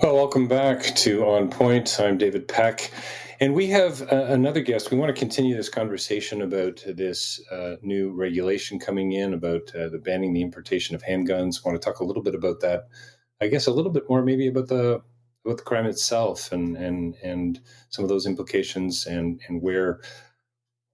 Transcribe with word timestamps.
Well, 0.00 0.14
welcome 0.14 0.46
back 0.46 0.94
to 0.94 1.26
On 1.26 1.50
Point. 1.50 1.98
I'm 1.98 2.18
David 2.18 2.46
Peck. 2.46 2.92
And 3.40 3.52
we 3.52 3.66
have 3.66 4.00
uh, 4.02 4.26
another 4.28 4.60
guest. 4.60 4.92
We 4.92 4.96
want 4.96 5.12
to 5.12 5.18
continue 5.18 5.56
this 5.56 5.68
conversation 5.68 6.40
about 6.40 6.84
this 6.86 7.40
uh, 7.50 7.76
new 7.82 8.12
regulation 8.12 8.78
coming 8.78 9.10
in 9.10 9.34
about 9.34 9.74
uh, 9.74 9.88
the 9.88 9.98
banning 9.98 10.34
the 10.34 10.40
importation 10.42 10.94
of 10.94 11.02
handguns. 11.02 11.56
I 11.58 11.68
want 11.68 11.82
to 11.82 11.84
talk 11.84 11.98
a 11.98 12.04
little 12.04 12.22
bit 12.22 12.36
about 12.36 12.60
that. 12.60 12.84
I 13.40 13.48
guess 13.48 13.66
a 13.66 13.72
little 13.72 13.90
bit 13.90 14.04
more 14.08 14.22
maybe 14.22 14.46
about 14.46 14.68
the 14.68 15.02
about 15.44 15.56
the 15.56 15.64
crime 15.64 15.86
itself 15.86 16.52
and 16.52 16.76
and 16.76 17.16
and 17.24 17.60
some 17.88 18.04
of 18.04 18.08
those 18.08 18.24
implications 18.24 19.04
and 19.04 19.40
and 19.48 19.60
where 19.62 19.98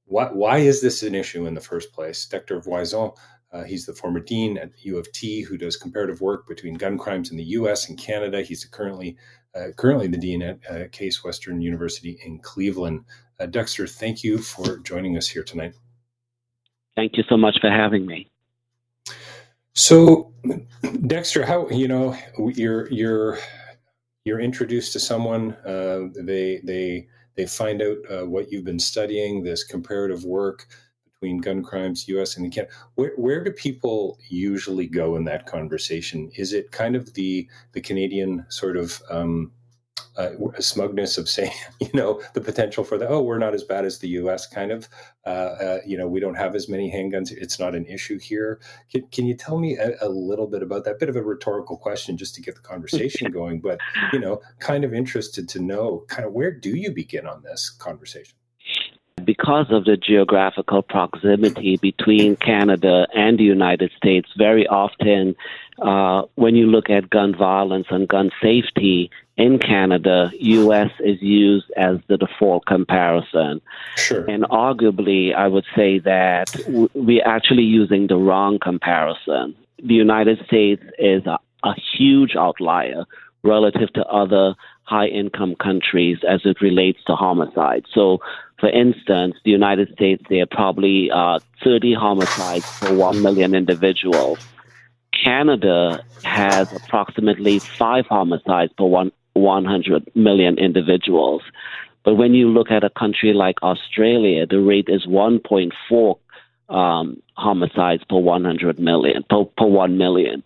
why 0.07 0.31
why 0.33 0.59
is 0.59 0.81
this 0.81 1.03
an 1.03 1.15
issue 1.15 1.47
in 1.47 1.53
the 1.53 1.61
first 1.61 1.93
place? 1.93 2.25
Dexter 2.25 2.59
Voisin 2.59 3.11
uh, 3.55 3.63
he's 3.63 3.87
the 3.87 3.95
former 3.95 4.19
dean 4.19 4.59
at 4.59 4.71
U 4.83 4.99
of 4.99 5.11
T 5.13 5.43
who 5.43 5.57
does 5.57 5.77
comparative 5.77 6.21
work 6.21 6.49
between 6.49 6.75
gun 6.75 6.99
crimes 6.99 7.31
in 7.31 7.37
the 7.37 7.45
U.S. 7.45 7.89
and 7.89 7.97
Canada. 7.97 8.43
He's 8.43 8.65
currently 8.65 9.17
uh, 9.55 9.69
currently 9.77 10.09
the 10.09 10.19
dean 10.19 10.43
at 10.43 10.59
uh, 10.69 10.89
Case 10.91 11.23
Western 11.23 11.61
University 11.61 12.19
in 12.25 12.41
Cleveland. 12.41 13.05
Uh, 13.39 13.47
Dexter, 13.47 13.87
thank 13.87 14.25
you 14.25 14.39
for 14.39 14.79
joining 14.79 15.17
us 15.17 15.29
here 15.29 15.45
tonight. 15.45 15.75
Thank 16.97 17.17
you 17.17 17.23
so 17.29 17.37
much 17.37 17.59
for 17.61 17.71
having 17.71 18.07
me. 18.07 18.31
So, 19.75 20.33
Dexter, 21.07 21.47
how 21.47 21.69
you 21.71 21.87
know 21.87 22.17
you're 22.39 22.91
you're 22.91 23.39
you're 24.25 24.41
introduced 24.41 24.93
to 24.95 25.01
someone. 25.01 25.53
Uh, 25.65 26.09
they 26.17 26.61
they 26.65 27.07
they 27.37 27.47
find 27.47 27.83
out 27.83 27.99
uh, 28.11 28.27
what 28.27 28.51
you've 28.51 28.65
been 28.65 28.81
studying, 28.81 29.43
this 29.43 29.63
comparative 29.63 30.25
work 30.25 30.67
between 31.25 31.41
gun 31.41 31.63
crimes, 31.63 32.07
U.S. 32.09 32.37
and 32.37 32.53
Canada. 32.53 32.73
Where, 32.97 33.13
where 33.17 33.43
do 33.43 33.51
people 33.51 34.19
usually 34.29 34.87
go 34.87 35.17
in 35.17 35.25
that 35.25 35.47
conversation? 35.47 36.31
Is 36.37 36.53
it 36.53 36.71
kind 36.71 36.95
of 36.95 37.15
the 37.15 37.49
the 37.73 37.81
Canadian 37.81 38.45
sort 38.51 38.77
of 38.77 39.01
um, 39.09 39.51
uh, 40.19 40.33
smugness 40.61 41.17
of 41.17 41.27
saying, 41.27 41.51
you 41.81 41.89
know, 41.95 42.21
the 42.35 42.43
potential 42.43 42.85
for 42.85 42.99
the 42.99 43.09
oh, 43.09 43.23
we're 43.23 43.39
not 43.39 43.55
as 43.55 43.65
bad 43.65 43.87
as 43.87 44.01
the 44.01 44.09
U.S. 44.21 44.47
kind 44.47 44.71
of, 44.71 44.87
uh, 45.25 45.55
uh, 45.65 45.79
you 45.87 45.97
know, 45.97 46.07
we 46.07 46.21
don't 46.21 46.35
have 46.35 46.55
as 46.55 46.69
many 46.69 46.93
handguns. 46.93 47.33
It's 47.33 47.59
not 47.59 47.75
an 47.75 47.87
issue 47.87 48.19
here. 48.19 48.61
Can, 48.93 49.07
can 49.11 49.25
you 49.25 49.35
tell 49.35 49.59
me 49.59 49.79
a, 49.79 49.95
a, 50.03 50.11
little 50.11 50.47
bit 50.47 50.63
about 50.63 50.85
that? 50.85 51.01
Bit 51.01 51.09
of 51.09 51.17
a 51.17 51.23
rhetorical 51.23 51.79
question 51.79 52.19
just 52.19 52.35
to 52.35 52.43
get 52.43 52.55
the 52.55 52.61
conversation 52.61 53.31
going, 53.41 53.61
but 53.61 53.79
you 54.13 54.19
know, 54.19 54.43
kind 54.59 54.85
of 54.85 54.93
interested 54.93 55.49
to 55.49 55.59
know, 55.59 56.05
kind 56.09 56.27
of 56.27 56.35
where 56.35 56.53
do 56.53 56.77
you 56.77 56.91
begin 56.91 57.27
on 57.27 57.43
this 57.43 57.71
conversation? 57.71 58.37
Because 59.45 59.71
of 59.71 59.85
the 59.85 59.97
geographical 59.97 60.81
proximity 60.81 61.77
between 61.77 62.35
Canada 62.37 63.07
and 63.15 63.39
the 63.39 63.45
United 63.45 63.91
States, 63.95 64.27
very 64.39 64.67
often 64.67 65.37
uh, 65.83 66.23
when 66.37 66.55
you 66.55 66.67
look 66.67 66.89
at 66.89 67.11
gun 67.11 67.37
violence 67.37 67.87
and 67.91 68.09
gun 68.09 68.31
safety 68.41 69.11
in 69.37 69.59
Canada, 69.59 70.31
U.S. 70.33 70.91
is 71.01 71.21
used 71.21 71.71
as 71.77 71.99
the 72.09 72.17
default 72.17 72.65
comparison. 72.65 73.61
Sure. 73.97 74.25
And 74.31 74.45
arguably, 74.45 75.35
I 75.35 75.47
would 75.49 75.67
say 75.77 75.99
that 75.99 76.51
w- 76.65 76.89
we're 76.95 77.27
actually 77.27 77.65
using 77.65 78.07
the 78.07 78.17
wrong 78.17 78.59
comparison. 78.59 79.55
The 79.83 79.95
United 79.95 80.39
States 80.47 80.83
is 80.99 81.27
a, 81.27 81.39
a 81.65 81.75
huge 81.99 82.35
outlier 82.35 83.05
relative 83.43 83.93
to 83.93 84.07
other 84.07 84.55
high 84.85 85.07
income 85.07 85.55
countries 85.57 86.19
as 86.27 86.41
it 86.45 86.61
relates 86.61 87.03
to 87.07 87.15
homicide. 87.15 87.85
So 87.93 88.21
for 88.59 88.69
instance, 88.69 89.35
the 89.45 89.51
United 89.51 89.93
States, 89.93 90.23
there 90.29 90.43
are 90.43 90.47
probably 90.47 91.11
uh, 91.11 91.39
30 91.63 91.95
homicides 91.95 92.65
per 92.79 92.95
1 92.95 93.23
million 93.23 93.55
individuals. 93.55 94.39
Canada 95.25 96.05
has 96.23 96.73
approximately 96.73 97.59
5 97.59 98.07
homicides 98.07 98.73
per 98.77 98.85
one, 98.85 99.13
100 99.35 100.11
million 100.15 100.59
individuals. 100.59 101.43
But 102.05 102.15
when 102.15 102.35
you 102.35 102.49
look 102.49 102.71
at 102.71 102.85
a 102.85 102.91
country 102.91 103.33
like 103.33 103.63
Australia, 103.63 104.47
the 104.47 104.61
rate 104.61 104.89
is 104.89 105.07
1.4 105.07 106.19
um, 106.69 107.23
homicides 107.37 108.05
per 108.09 108.19
100 108.19 108.79
million, 108.79 109.25
per, 109.29 109.45
per 109.57 109.67
1 109.67 109.99
million. 109.99 110.43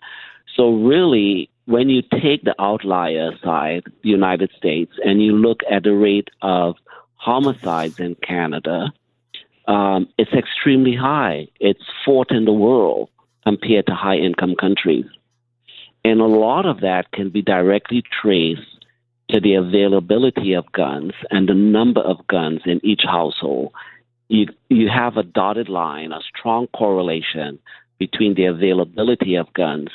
So 0.56 0.74
really, 0.74 1.50
when 1.66 1.88
you 1.88 2.02
take 2.02 2.44
the 2.44 2.54
outlier 2.58 3.32
side, 3.44 3.84
the 4.02 4.08
United 4.08 4.50
States, 4.56 4.92
and 5.04 5.22
you 5.22 5.32
look 5.32 5.60
at 5.70 5.82
the 5.82 5.94
rate 5.94 6.28
of 6.42 6.76
homicides 7.18 8.00
in 8.00 8.14
Canada, 8.16 8.92
um, 9.66 10.08
it's 10.16 10.32
extremely 10.32 10.96
high. 10.96 11.48
It's 11.60 11.82
fourth 12.04 12.30
in 12.30 12.46
the 12.46 12.52
world 12.52 13.10
compared 13.44 13.86
to 13.86 13.94
high 13.94 14.16
income 14.16 14.54
countries. 14.58 15.04
And 16.04 16.20
a 16.20 16.26
lot 16.26 16.64
of 16.64 16.80
that 16.80 17.12
can 17.12 17.28
be 17.30 17.42
directly 17.42 18.02
traced 18.22 18.86
to 19.30 19.40
the 19.40 19.54
availability 19.54 20.54
of 20.54 20.72
guns 20.72 21.12
and 21.30 21.48
the 21.48 21.54
number 21.54 22.00
of 22.00 22.26
guns 22.28 22.60
in 22.64 22.80
each 22.82 23.02
household. 23.04 23.72
You, 24.28 24.46
you 24.70 24.88
have 24.88 25.16
a 25.16 25.22
dotted 25.22 25.68
line, 25.68 26.12
a 26.12 26.20
strong 26.20 26.66
correlation 26.68 27.58
between 27.98 28.34
the 28.34 28.46
availability 28.46 29.34
of 29.34 29.52
guns 29.52 29.88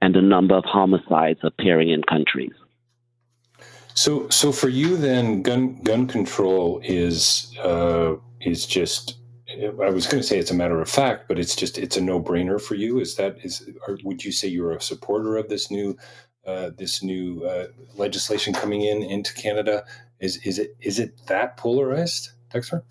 and 0.00 0.14
the 0.14 0.22
number 0.22 0.54
of 0.54 0.64
homicides 0.64 1.40
appearing 1.42 1.90
in 1.90 2.02
countries. 2.02 2.52
So, 3.96 4.28
so 4.28 4.52
for 4.52 4.68
you, 4.68 4.96
then, 4.96 5.42
gun 5.42 5.82
gun 5.82 6.06
control 6.06 6.80
is 6.84 7.52
uh, 7.62 8.16
is 8.40 8.66
just. 8.66 9.18
I 9.48 9.88
was 9.88 10.06
going 10.06 10.20
to 10.20 10.22
say 10.22 10.38
it's 10.38 10.50
a 10.50 10.54
matter 10.54 10.82
of 10.82 10.88
fact, 10.88 11.28
but 11.28 11.38
it's 11.38 11.56
just 11.56 11.78
it's 11.78 11.96
a 11.96 12.00
no 12.02 12.20
brainer 12.20 12.60
for 12.60 12.74
you. 12.74 13.00
Is 13.00 13.16
that 13.16 13.38
is? 13.42 13.66
Or 13.88 13.98
would 14.04 14.22
you 14.22 14.32
say 14.32 14.48
you're 14.48 14.72
a 14.72 14.80
supporter 14.82 15.38
of 15.38 15.48
this 15.48 15.70
new 15.70 15.96
uh, 16.46 16.70
this 16.76 17.02
new 17.02 17.42
uh, 17.44 17.68
legislation 17.94 18.52
coming 18.52 18.82
in 18.82 19.02
into 19.02 19.32
Canada? 19.32 19.84
Is 20.20 20.36
is 20.44 20.58
it 20.58 20.76
is 20.82 20.98
it 20.98 21.18
that 21.28 21.56
polarized, 21.56 22.32
Dexter? 22.50 22.84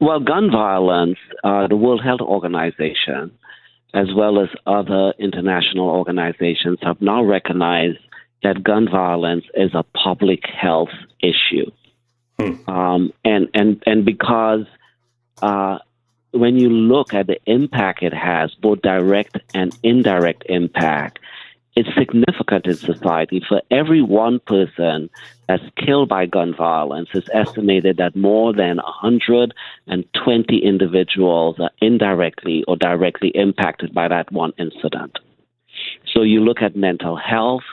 Well, 0.00 0.20
gun 0.20 0.48
violence, 0.52 1.18
uh, 1.42 1.66
the 1.66 1.76
World 1.76 2.02
Health 2.04 2.20
Organization, 2.20 3.36
as 3.94 4.06
well 4.14 4.40
as 4.40 4.48
other 4.64 5.12
international 5.18 5.88
organizations, 5.88 6.78
have 6.82 7.00
now 7.00 7.24
recognized 7.24 7.98
that 8.44 8.62
gun 8.62 8.88
violence 8.88 9.44
is 9.54 9.74
a 9.74 9.82
public 9.82 10.46
health 10.46 10.94
issue. 11.20 11.70
Hmm. 12.38 12.70
Um, 12.70 13.12
and, 13.24 13.48
and, 13.54 13.82
and 13.86 14.04
because 14.04 14.66
uh, 15.42 15.78
when 16.30 16.56
you 16.56 16.68
look 16.68 17.14
at 17.14 17.26
the 17.26 17.38
impact 17.46 18.02
it 18.02 18.14
has, 18.14 18.54
both 18.54 18.82
direct 18.82 19.38
and 19.54 19.76
indirect 19.82 20.44
impact, 20.48 21.18
it's 21.76 21.88
significant 21.98 22.66
in 22.66 22.74
society. 22.74 23.42
For 23.48 23.60
every 23.70 24.00
one 24.00 24.38
person 24.40 25.10
that's 25.48 25.64
killed 25.76 26.08
by 26.08 26.26
gun 26.26 26.54
violence, 26.54 27.08
it's 27.14 27.28
estimated 27.32 27.96
that 27.96 28.14
more 28.14 28.52
than 28.52 28.76
120 28.76 30.58
individuals 30.58 31.56
are 31.58 31.70
indirectly 31.80 32.64
or 32.68 32.76
directly 32.76 33.30
impacted 33.30 33.92
by 33.92 34.06
that 34.08 34.30
one 34.30 34.52
incident. 34.56 35.18
So 36.12 36.22
you 36.22 36.40
look 36.40 36.62
at 36.62 36.76
mental 36.76 37.16
health, 37.16 37.64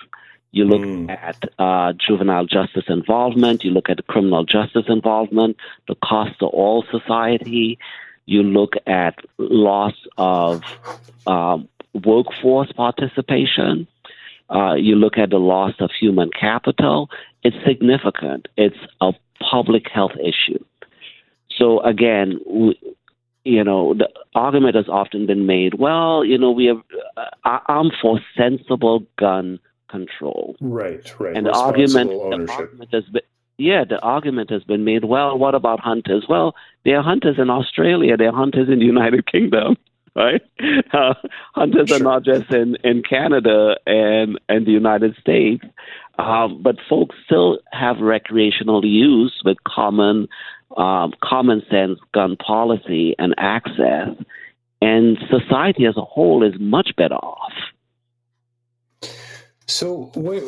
you 0.52 0.66
look 0.66 0.82
mm. 0.82 1.10
at 1.10 1.38
uh, 1.60 1.94
juvenile 1.94 2.46
justice 2.46 2.84
involvement. 2.88 3.64
You 3.64 3.72
look 3.72 3.90
at 3.90 4.06
criminal 4.08 4.44
justice 4.44 4.86
involvement, 4.88 5.58
the 5.88 5.96
cost 5.96 6.40
to 6.40 6.46
all 6.46 6.84
society. 6.92 7.80
You 8.26 8.44
look 8.44 8.74
at 8.86 9.16
loss 9.38 9.96
of 10.18 10.62
um, 11.26 11.70
workforce 11.94 12.72
participation. 12.74 13.88
Uh, 14.50 14.74
you 14.74 14.96
look 14.96 15.18
at 15.18 15.30
the 15.30 15.40
loss 15.40 15.74
of 15.80 15.90
human 15.98 16.30
capital. 16.38 17.10
It's 17.44 17.56
significant. 17.66 18.50
It's 18.58 18.78
a 19.00 19.14
public 19.40 19.86
health 19.90 20.12
issue. 20.20 20.64
So 21.58 21.80
again, 21.82 22.40
we, 22.46 22.80
you 23.46 23.64
know, 23.64 23.94
the 23.94 24.10
argument 24.36 24.76
has 24.76 24.90
often 24.90 25.26
been 25.26 25.46
made. 25.46 25.76
Well, 25.76 26.26
you 26.26 26.38
know, 26.38 26.52
we 26.52 26.66
have. 26.66 26.82
Uh, 27.16 27.60
I'm 27.68 27.92
for 28.02 28.20
sensible 28.38 29.06
gun 29.18 29.60
control. 29.92 30.56
Right, 30.62 31.20
right. 31.20 31.36
And 31.36 31.46
the 31.46 31.52
argument, 31.52 32.10
the 32.10 32.52
argument 32.52 32.94
has 32.94 33.04
been, 33.06 33.22
yeah, 33.58 33.84
the 33.88 34.02
argument 34.02 34.50
has 34.50 34.64
been 34.64 34.84
made. 34.84 35.06
Well, 35.06 35.38
what 35.38 35.54
about 35.54 35.80
hunters? 35.80 36.26
Well, 36.28 36.56
there 36.84 36.98
are 36.98 37.04
hunters 37.04 37.38
in 37.38 37.50
Australia. 37.50 38.18
There 38.18 38.30
are 38.30 38.36
hunters 38.36 38.70
in 38.70 38.80
the 38.80 38.86
United 38.86 39.26
Kingdom, 39.32 39.78
right? 40.16 40.42
Uh, 40.94 41.14
hunters 41.56 41.88
sure. 41.88 41.98
are 41.98 42.04
not 42.04 42.24
just 42.24 42.52
in, 42.52 42.76
in 42.84 43.02
Canada 43.02 43.78
and 43.86 44.38
and 44.50 44.66
the 44.66 44.72
United 44.72 45.16
States, 45.16 45.64
um, 46.20 46.62
but 46.62 46.76
folks 46.90 47.16
still 47.26 47.60
have 47.72 48.00
recreational 48.00 48.86
use 48.86 49.42
with 49.46 49.58
common 49.64 50.28
um, 50.76 51.14
common 51.24 51.62
sense 51.72 51.98
gun 52.14 52.36
policy 52.36 53.16
and 53.20 53.34
access, 53.38 54.10
and 54.82 55.18
society 55.30 55.86
as 55.86 55.96
a 55.96 56.02
whole 56.02 56.44
is 56.44 56.60
much 56.60 56.90
better 56.98 57.16
off. 57.16 57.54
So 59.72 60.12
wait, 60.16 60.44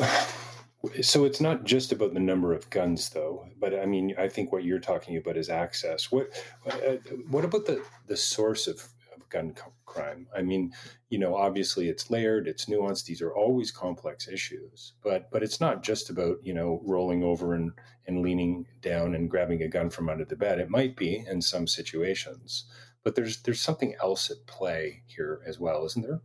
so 1.02 1.24
it's 1.24 1.40
not 1.40 1.64
just 1.64 1.94
about 1.94 2.14
the 2.14 2.20
number 2.20 2.54
of 2.54 2.70
guns, 2.70 3.10
though. 3.10 3.48
But 3.58 3.74
I 3.74 3.86
mean, 3.86 4.14
I 4.18 4.28
think 4.28 4.52
what 4.52 4.66
you're 4.66 4.80
talking 4.80 5.16
about 5.16 5.38
is 5.38 5.50
access. 5.50 6.12
What 6.12 6.30
uh, 6.70 6.98
what 7.30 7.46
about 7.46 7.66
the 7.66 7.82
the 8.08 8.18
source 8.18 8.68
of, 8.68 8.84
of 9.16 9.28
gun 9.30 9.56
crime. 9.86 10.28
I 10.36 10.42
mean, 10.42 10.74
you 11.10 11.20
know, 11.20 11.36
obviously 11.36 11.88
it's 11.88 12.12
layered, 12.12 12.48
it's 12.50 12.66
nuanced. 12.66 13.06
These 13.06 13.22
are 13.22 13.34
always 13.34 13.72
complex 13.72 14.28
issues, 14.28 14.94
but 15.02 15.32
but 15.32 15.42
it's 15.42 15.62
not 15.62 15.84
just 15.84 16.10
about 16.10 16.38
you 16.44 16.54
know 16.54 16.82
rolling 16.84 17.24
over 17.24 17.54
and 17.54 17.72
and 18.06 18.22
leaning 18.22 18.66
down 18.82 19.16
and 19.16 19.30
grabbing 19.30 19.64
a 19.64 19.70
gun 19.70 19.90
from 19.90 20.10
under 20.10 20.26
the 20.26 20.36
bed. 20.36 20.60
It 20.60 20.70
might 20.70 20.98
be 20.98 21.24
in 21.30 21.42
some 21.42 21.66
situations, 21.66 22.66
but 23.04 23.16
there's 23.16 23.42
there's 23.44 23.62
something 23.62 23.96
else 24.04 24.30
at 24.30 24.46
play 24.48 25.04
here 25.06 25.42
as 25.48 25.60
well, 25.62 25.86
isn't 25.86 26.06
there? 26.06 26.22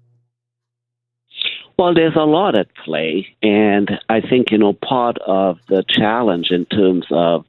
Well, 1.79 1.95
there's 1.95 2.17
a 2.17 2.25
lot 2.25 2.59
at 2.59 2.75
play, 2.85 3.29
and 3.41 3.89
I 4.09 4.21
think 4.21 4.51
you 4.51 4.59
know 4.59 4.73
part 4.73 5.17
of 5.25 5.59
the 5.69 5.85
challenge 5.89 6.51
in 6.51 6.67
terms 6.67 7.07
of 7.13 7.45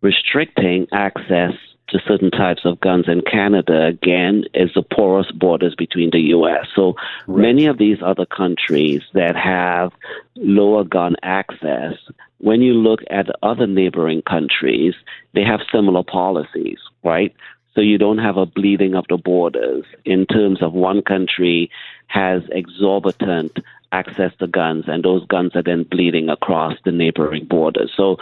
restricting 0.00 0.86
access 0.92 1.52
to 1.88 2.00
certain 2.08 2.30
types 2.30 2.62
of 2.64 2.80
guns 2.80 3.04
in 3.06 3.20
Canada, 3.20 3.84
again, 3.84 4.44
is 4.54 4.70
the 4.74 4.82
porous 4.82 5.30
borders 5.30 5.74
between 5.76 6.10
the 6.10 6.20
U.S. 6.30 6.66
So 6.74 6.94
right. 7.26 7.42
many 7.42 7.66
of 7.66 7.78
these 7.78 7.98
other 8.02 8.26
countries 8.26 9.02
that 9.12 9.36
have 9.36 9.92
lower 10.34 10.82
gun 10.82 11.14
access, 11.22 11.94
when 12.38 12.62
you 12.62 12.72
look 12.72 13.00
at 13.10 13.26
other 13.42 13.66
neighboring 13.66 14.22
countries, 14.22 14.94
they 15.34 15.44
have 15.44 15.60
similar 15.70 16.02
policies, 16.02 16.78
right? 17.04 17.34
So 17.74 17.82
you 17.82 17.98
don't 17.98 18.18
have 18.18 18.38
a 18.38 18.46
bleeding 18.46 18.94
of 18.94 19.04
the 19.10 19.18
borders 19.18 19.84
in 20.06 20.24
terms 20.26 20.62
of 20.62 20.72
one 20.72 21.02
country 21.02 21.70
has 22.06 22.42
exorbitant 22.50 23.58
access 23.92 24.32
to 24.38 24.46
guns, 24.46 24.84
and 24.86 25.04
those 25.04 25.24
guns 25.26 25.52
are 25.54 25.62
then 25.62 25.84
bleeding 25.84 26.28
across 26.28 26.74
the 26.84 26.92
neighboring 26.92 27.46
borders. 27.46 27.92
So 27.96 28.16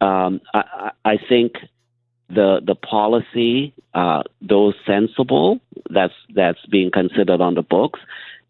um, 0.00 0.40
I, 0.52 0.90
I, 1.04 1.16
think 1.28 1.54
the 2.28 2.60
the 2.64 2.74
policy, 2.74 3.72
uh, 3.94 4.22
though 4.42 4.72
sensible, 4.86 5.60
that's 5.90 6.14
that's 6.34 6.64
being 6.66 6.90
considered 6.90 7.40
on 7.40 7.54
the 7.54 7.62
books, 7.62 8.00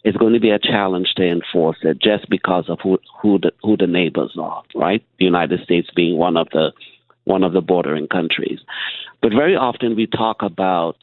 is 0.05 0.17
going 0.17 0.32
to 0.32 0.40
be 0.40 0.50
a 0.50 0.58
challenge 0.58 1.14
to 1.17 1.29
enforce 1.29 1.79
it 1.82 2.00
just 2.00 2.29
because 2.29 2.69
of 2.69 2.79
who 2.82 2.99
who 3.20 3.38
the, 3.38 3.52
who 3.62 3.76
the 3.76 3.87
neighbors 3.87 4.37
are, 4.40 4.62
right? 4.75 5.05
The 5.19 5.25
United 5.25 5.61
States 5.62 5.88
being 5.94 6.17
one 6.17 6.37
of 6.37 6.49
the 6.52 6.72
one 7.25 7.43
of 7.43 7.52
the 7.52 7.61
bordering 7.61 8.08
countries. 8.08 8.61
But 9.20 9.32
very 9.32 9.56
often 9.56 9.96
we 9.96 10.06
talk 10.06 10.43
about 10.43 10.96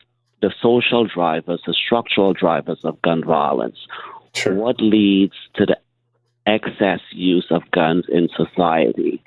the 0.44 0.54
social 0.62 1.06
drivers, 1.08 1.62
the 1.66 1.74
structural 1.74 2.34
drivers 2.34 2.80
of 2.84 3.02
gun 3.02 3.24
violence. 3.24 3.78
Sure. 4.36 4.54
What 4.54 4.82
leads 4.82 5.36
to 5.56 5.66
the 5.66 5.78
excess 6.46 7.00
use 7.14 7.48
of 7.50 7.64
guns 7.72 8.06
in 8.10 8.28
society? 8.36 9.24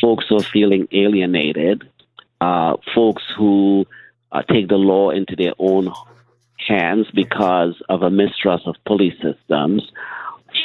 Folks 0.00 0.24
who 0.28 0.38
are 0.38 0.42
feeling 0.42 0.88
alienated, 0.90 1.88
uh, 2.40 2.76
folks 2.92 3.22
who 3.36 3.86
uh, 4.32 4.42
take 4.42 4.66
the 4.68 4.74
law 4.74 5.10
into 5.10 5.36
their 5.36 5.52
own 5.60 5.92
hands 6.66 7.06
because 7.14 7.80
of 7.88 8.02
a 8.02 8.10
mistrust 8.10 8.66
of 8.66 8.74
police 8.84 9.14
systems, 9.22 9.92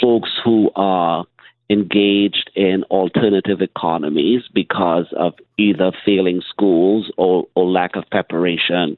folks 0.01 0.31
who 0.43 0.71
are 0.75 1.23
engaged 1.69 2.49
in 2.55 2.83
alternative 2.85 3.61
economies 3.61 4.41
because 4.55 5.05
of 5.15 5.33
either 5.59 5.91
failing 6.03 6.41
schools 6.49 7.11
or, 7.15 7.45
or 7.53 7.65
lack 7.69 7.95
of 7.95 8.03
preparation 8.09 8.97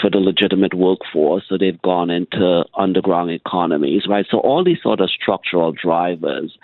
for 0.00 0.10
the 0.10 0.18
legitimate 0.18 0.74
workforce. 0.74 1.44
So 1.48 1.58
they've 1.58 1.80
gone 1.82 2.10
into 2.10 2.64
underground 2.74 3.30
economies, 3.30 4.06
right? 4.08 4.26
So 4.30 4.38
all 4.38 4.64
these 4.64 4.82
sort 4.82 5.00
of 5.00 5.10
structural 5.10 5.72
drivers 5.72 6.56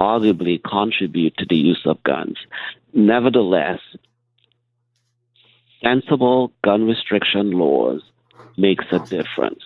arguably 0.00 0.60
contribute 0.62 1.36
to 1.38 1.46
the 1.48 1.56
use 1.56 1.82
of 1.84 2.02
guns. 2.02 2.36
Nevertheless, 2.92 3.80
sensible 5.82 6.52
gun 6.64 6.86
restriction 6.86 7.52
laws 7.52 8.02
makes 8.56 8.84
a 8.90 8.98
difference. 8.98 9.62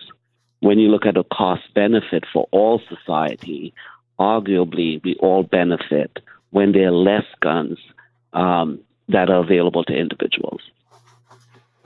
When 0.59 0.79
you 0.79 0.89
look 0.89 1.05
at 1.05 1.15
the 1.15 1.23
cost 1.23 1.63
benefit 1.73 2.23
for 2.31 2.47
all 2.51 2.81
society, 2.89 3.73
arguably 4.19 5.03
we 5.03 5.15
all 5.19 5.43
benefit 5.43 6.19
when 6.51 6.71
there 6.71 6.87
are 6.87 6.91
less 6.91 7.25
guns 7.41 7.77
um, 8.33 8.79
that 9.09 9.29
are 9.29 9.43
available 9.43 9.83
to 9.83 9.93
individuals. 9.93 10.61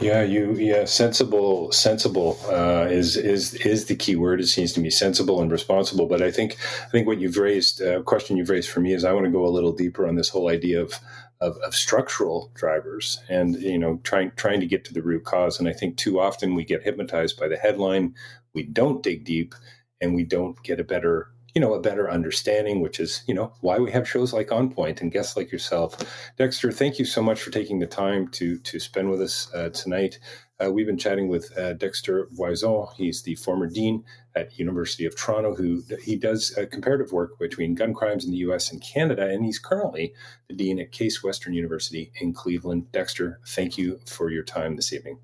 Yeah, 0.01 0.23
you 0.23 0.55
yeah, 0.55 0.85
sensible 0.85 1.71
sensible 1.71 2.39
uh, 2.49 2.87
is 2.89 3.15
is 3.15 3.53
is 3.53 3.85
the 3.85 3.95
key 3.95 4.15
word. 4.15 4.41
It 4.41 4.47
seems 4.47 4.73
to 4.73 4.81
me 4.81 4.89
sensible 4.89 5.41
and 5.43 5.51
responsible. 5.51 6.07
But 6.07 6.23
I 6.23 6.31
think 6.31 6.57
I 6.87 6.89
think 6.89 7.05
what 7.05 7.19
you've 7.19 7.37
raised, 7.37 7.83
uh, 7.83 8.01
question 8.01 8.35
you've 8.35 8.49
raised 8.49 8.71
for 8.71 8.79
me 8.79 8.93
is 8.93 9.05
I 9.05 9.13
want 9.13 9.25
to 9.25 9.31
go 9.31 9.45
a 9.45 9.49
little 9.55 9.71
deeper 9.71 10.07
on 10.07 10.15
this 10.15 10.29
whole 10.29 10.49
idea 10.49 10.81
of, 10.81 10.95
of 11.39 11.55
of, 11.57 11.75
structural 11.75 12.51
drivers 12.55 13.19
and 13.29 13.55
you 13.61 13.77
know 13.77 13.99
trying 14.03 14.31
trying 14.37 14.59
to 14.61 14.65
get 14.65 14.83
to 14.85 14.93
the 14.93 15.03
root 15.03 15.23
cause. 15.23 15.59
And 15.59 15.69
I 15.69 15.73
think 15.73 15.97
too 15.97 16.19
often 16.19 16.55
we 16.55 16.65
get 16.65 16.81
hypnotized 16.81 17.39
by 17.39 17.47
the 17.47 17.57
headline, 17.57 18.15
we 18.55 18.63
don't 18.63 19.03
dig 19.03 19.23
deep, 19.23 19.53
and 20.01 20.15
we 20.15 20.23
don't 20.23 20.61
get 20.63 20.79
a 20.79 20.83
better 20.83 21.27
you 21.53 21.61
know, 21.61 21.73
a 21.73 21.81
better 21.81 22.09
understanding, 22.09 22.81
which 22.81 22.99
is, 22.99 23.23
you 23.27 23.33
know, 23.33 23.53
why 23.61 23.77
we 23.77 23.91
have 23.91 24.07
shows 24.07 24.33
like 24.33 24.51
On 24.51 24.69
Point 24.69 25.01
and 25.01 25.11
guests 25.11 25.35
like 25.35 25.51
yourself. 25.51 25.97
Dexter, 26.37 26.71
thank 26.71 26.99
you 26.99 27.05
so 27.05 27.21
much 27.21 27.41
for 27.41 27.51
taking 27.51 27.79
the 27.79 27.87
time 27.87 28.27
to 28.29 28.57
to 28.59 28.79
spend 28.79 29.09
with 29.09 29.21
us 29.21 29.53
uh, 29.53 29.69
tonight. 29.69 30.19
Uh, 30.63 30.71
we've 30.71 30.85
been 30.85 30.97
chatting 30.97 31.27
with 31.27 31.57
uh, 31.57 31.73
Dexter 31.73 32.27
Voisin. 32.31 32.85
He's 32.95 33.23
the 33.23 33.35
former 33.35 33.67
dean 33.67 34.03
at 34.35 34.57
University 34.59 35.05
of 35.05 35.15
Toronto, 35.15 35.55
who 35.55 35.83
he 36.03 36.15
does 36.15 36.57
comparative 36.71 37.11
work 37.11 37.39
between 37.39 37.73
gun 37.73 37.93
crimes 37.93 38.25
in 38.25 38.31
the 38.31 38.37
U.S. 38.37 38.71
and 38.71 38.81
Canada, 38.81 39.27
and 39.27 39.43
he's 39.43 39.59
currently 39.59 40.13
the 40.47 40.55
dean 40.55 40.79
at 40.79 40.91
Case 40.91 41.23
Western 41.23 41.53
University 41.53 42.11
in 42.21 42.33
Cleveland. 42.33 42.91
Dexter, 42.91 43.39
thank 43.47 43.77
you 43.77 43.99
for 44.05 44.29
your 44.29 44.43
time 44.43 44.75
this 44.75 44.93
evening. 44.93 45.19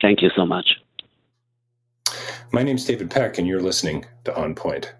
Thank 0.00 0.22
you 0.22 0.30
so 0.34 0.46
much. 0.46 0.66
My 2.52 2.62
name 2.62 2.76
is 2.76 2.84
David 2.84 3.10
Peck, 3.10 3.38
and 3.38 3.46
you're 3.46 3.60
listening 3.60 4.06
to 4.24 4.34
On 4.34 4.54
Point. 4.54 4.94